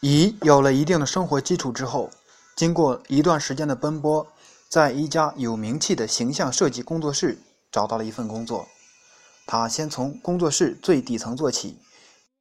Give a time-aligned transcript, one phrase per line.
[0.00, 2.10] 乙有了一定的生活基础之后，
[2.56, 4.26] 经过一段时间的奔波，
[4.66, 7.38] 在一家有名气的形象设计工作室
[7.70, 8.66] 找到了一份工作。
[9.46, 11.78] 他先从工作室最底层做起，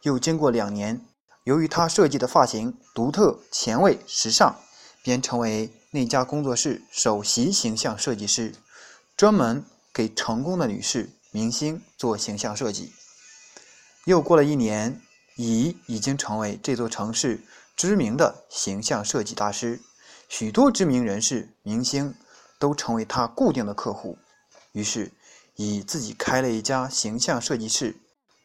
[0.00, 1.04] 又经过两年，
[1.44, 4.56] 由于他设计的发型独特、前卫、时尚，
[5.02, 8.54] 便成为那家工作室首席形象设计师，
[9.14, 9.62] 专门
[9.92, 12.94] 给成功的女士、明星做形象设计。
[14.06, 15.02] 又过了一年。
[15.36, 17.40] 乙已经成为这座城市
[17.74, 19.80] 知名的形象设计大师，
[20.28, 22.14] 许多知名人士、明星
[22.58, 24.18] 都成为他固定的客户。
[24.72, 25.10] 于是，
[25.56, 27.96] 乙自己开了一家形象设计室，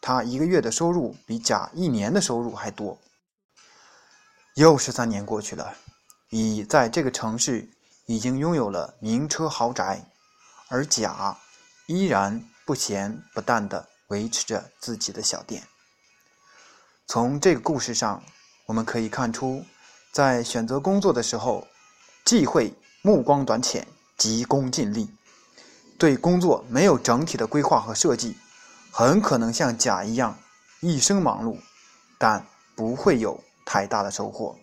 [0.00, 2.98] 他一个月的收入比甲一年的收入还多。
[4.54, 5.76] 又是三年过去了，
[6.30, 7.68] 乙在这个城市
[8.06, 10.04] 已经拥有了名车豪宅，
[10.68, 11.36] 而甲
[11.86, 15.62] 依然不咸不淡的维持着自己的小店。
[17.10, 18.22] 从这个故事上，
[18.66, 19.64] 我们可以看出，
[20.12, 21.66] 在选择工作的时候，
[22.22, 25.08] 忌讳目光短浅、急功近利，
[25.96, 28.36] 对工作没有整体的规划和设计，
[28.90, 30.36] 很可能像甲一样
[30.80, 31.56] 一生忙碌，
[32.18, 32.44] 但
[32.76, 34.54] 不会有太大的收获。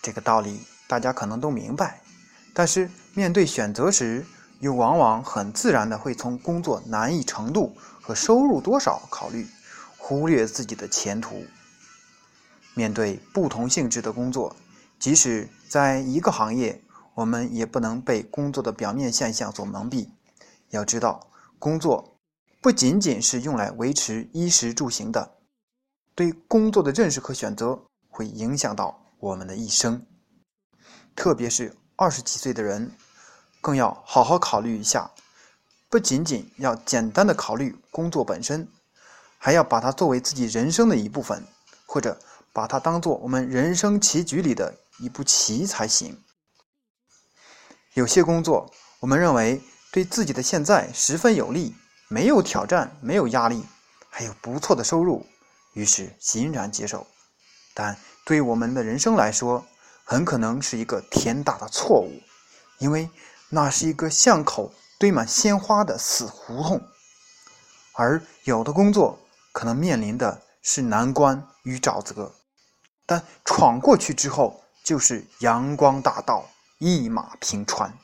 [0.00, 2.00] 这个道理大家可能都明白，
[2.54, 4.24] 但是面对选择时，
[4.60, 9.48] 又往往很自然的会从工作难易程度和收入多少考虑。
[10.08, 11.44] 忽略自己的前途。
[12.74, 14.54] 面对不同性质的工作，
[15.00, 16.80] 即使在一个行业，
[17.14, 20.08] 我们也不能被工作的表面现象所蒙蔽。
[20.70, 22.16] 要知道，工作
[22.60, 25.38] 不仅仅是用来维持衣食住行的，
[26.14, 30.06] 对工作的认识和选择会影响到我们的一生。
[31.16, 32.92] 特别是二十几岁的人，
[33.60, 35.10] 更要好好考虑一下，
[35.88, 38.68] 不仅仅要简单的考虑工作本身。
[39.46, 41.46] 还要把它作为自己人生的一部分，
[41.86, 42.18] 或者
[42.52, 46.20] 把它当做我们人生棋局里的一步棋才行。
[47.94, 49.62] 有些工作，我们认为
[49.92, 51.72] 对自己的现在十分有利，
[52.08, 53.64] 没有挑战，没有压力，
[54.10, 55.24] 还有不错的收入，
[55.74, 57.06] 于是欣然接受。
[57.72, 59.64] 但对我们的人生来说，
[60.02, 62.20] 很可能是一个天大的错误，
[62.78, 63.08] 因为
[63.48, 66.82] 那是一个巷口堆满鲜花的死胡同，
[67.92, 69.16] 而有的工作。
[69.56, 72.34] 可能面临的是难关与沼泽，
[73.06, 77.96] 但闯过去之后就是阳光大道，一马平川。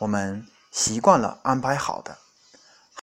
[0.00, 2.18] 我们习惯了安排好的，